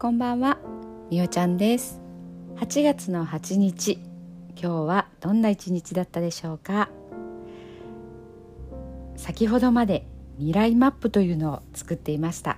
[0.00, 0.56] こんばんは。
[1.10, 2.00] みおちゃんです。
[2.56, 3.98] 8月の8日
[4.56, 6.88] 今日はどんな一日だったでしょうか。
[9.16, 10.06] 先ほどまで
[10.38, 12.56] 未来マップというのを作っていました。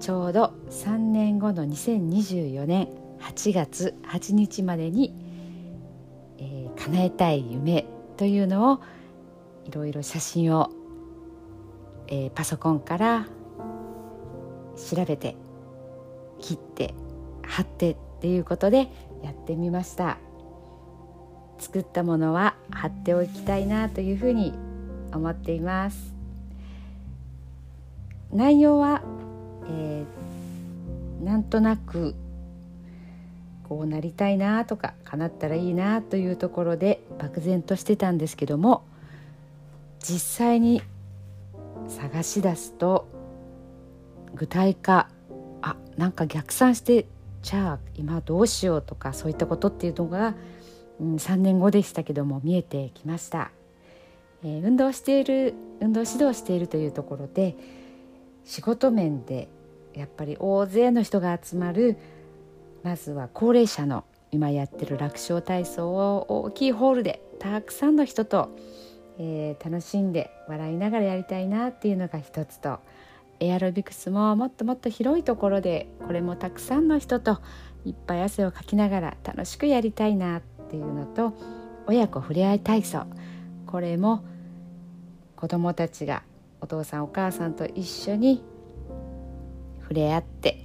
[0.00, 2.88] ちょうど3年後の2024年
[3.20, 5.14] 8月8日までに、
[6.38, 7.84] えー、叶えたい夢
[8.16, 8.80] というのを
[9.66, 10.70] いろいろ写真を、
[12.06, 13.26] えー、パソコンから
[14.74, 15.36] 調べて
[16.42, 16.94] 切って
[17.42, 18.88] 貼ってっていうことで
[19.22, 20.18] やってみました。
[21.58, 24.52] 作ったものは貼っておきたいなというふうに
[25.14, 26.12] 思っています。
[28.32, 29.02] 内容は、
[29.68, 32.14] えー、なんとなく
[33.68, 38.84] こうなりたいなとか叶ったらいいなというところで漠然としてたんですけども
[40.00, 40.82] 実際に
[41.88, 43.08] 探し出すと
[44.34, 45.08] 具体化
[45.62, 47.06] あなんか逆算して
[47.42, 50.34] じゃあ今どうしようとかそういったことっていうのが、
[51.00, 53.50] うん、3年後でしたけども見えてきました、
[54.44, 57.56] えー、運動している運動指導しているというところで
[58.44, 59.48] 仕事面で
[59.94, 61.96] やっぱり大勢の人が集まる
[62.82, 68.56] まずは高齢者の今やってる楽勝体操を大きいホールでたくさんの人と、
[69.18, 72.80] えー、楽しんで笑いながらやりたいなっていうのが一つと
[73.42, 77.40] エアロビクスももっともっと広いところでこれもたくさんの人と
[77.84, 81.34] いっぱい汗をかきながら楽しくやりたいなっていうのと
[81.88, 83.06] 親子ふれあい体操
[83.66, 84.24] これも
[85.34, 86.22] 子どもたちが
[86.60, 88.44] お父さんお母さんと一緒に
[89.80, 90.64] 触れ合って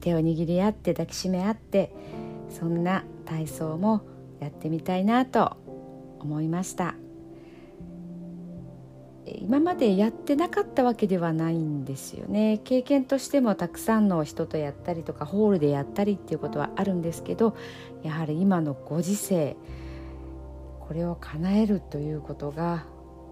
[0.00, 1.92] 手を握り合って抱きしめ合って
[2.48, 4.00] そんな体操も
[4.40, 5.58] やってみたいなと
[6.18, 6.94] 思いました。
[9.38, 12.60] 今までやってなかったわけではないんですよね。
[12.64, 17.56] 経験としてもたくさんの人とやったりとかホールでやったりっていうことはあるんですけど
[18.02, 19.56] やはり今のご時世
[20.80, 22.84] これを叶えるということが、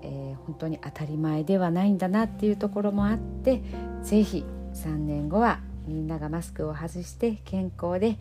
[0.02, 3.62] えー、本当に当たり前ではないんだなっていうところもあって
[4.04, 4.44] 是非
[4.74, 8.16] 3年後はみんながマスクを外して健康で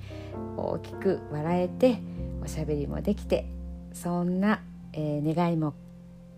[0.56, 2.00] 大きく笑えて
[2.42, 3.46] おしゃべりもできて
[3.94, 4.62] そんな、
[4.94, 5.76] えー、願いも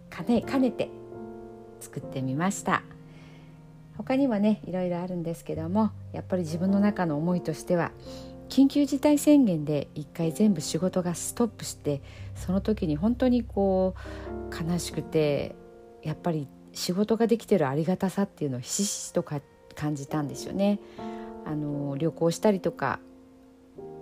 [0.09, 0.98] 兼ね兼ねて
[1.79, 2.83] 作ってみました
[3.97, 7.91] 他にはねいろいろあるんですけどもやっぱり自分の中の思いとしては
[8.49, 12.01] 緊急事態宣言で一回全部仕事がストップして
[12.35, 13.95] その時に本当にこ
[14.51, 15.55] う悲しくて
[16.01, 19.41] やっぱり仕事ができてるありがたさっていうのをひしひしとか
[19.75, 20.79] 感じたんですよね。
[21.45, 22.99] あの旅行したりとか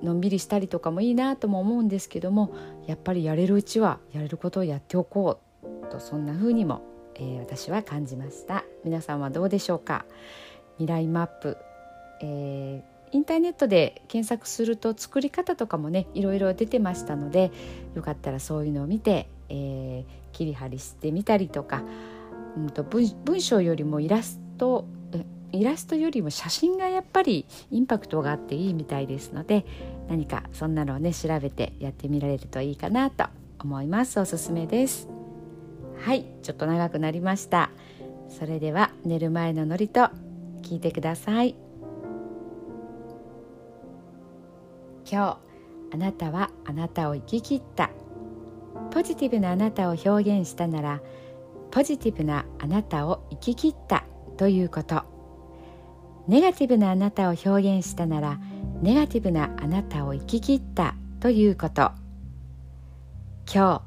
[0.03, 2.53] のんびりしたりとかもいいなとも思うんですけども
[2.87, 6.81] やっぱりやれるうちはやれることをやっておこうとそんな風にも
[7.19, 8.63] えー、私は感じました。
[8.83, 10.05] 皆さんはどうでしょうか？
[10.77, 11.57] 未来マップ、
[12.21, 17.51] えー、インターネットで検索すると作り方とかもねいろいろ出てましたので
[17.95, 21.83] よかったらそういうのを見て、えー、切り張りしてみたりとか、
[22.55, 24.85] うんと、文文章よりもイラスト
[25.53, 29.65] イラストよりも写真がやっぱりインパクトがあっていいみたいですので
[30.09, 33.25] 何かそんなのをね調べてやってみられるといいかなと
[33.59, 34.19] 思います。
[34.19, 35.16] おすすめです。
[35.99, 37.69] はいちょっと長くなりました。
[38.29, 40.09] それでは寝る前のノリと
[40.61, 41.55] 聞いてください。
[45.09, 45.39] 今
[45.91, 47.89] 日あなたはあなたを生き切った。
[48.91, 51.01] ポジティブなあなたを表現したなら
[51.71, 54.03] ポジティブなあなたを生き切った。
[54.37, 55.03] ということ。
[56.27, 58.39] ネガティブなあなたを表現したなら
[58.81, 60.95] ネガティブなあなたを生き切った。
[61.19, 61.91] ということ。
[63.51, 63.81] 今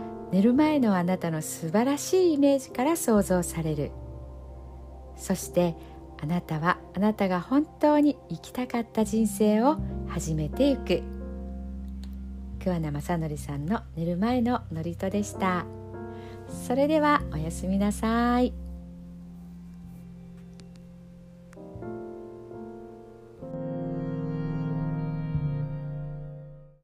[0.31, 3.91] 寝る前のあなたの素晴らしいイメージから想像される。
[5.17, 5.75] そして
[6.21, 11.03] あなたはあなたが本当に生きたかった人生を始めていく。
[12.63, 15.65] 桑名正則さんの寝る前の祝詞でした。
[16.67, 18.60] それではおやすみなさい。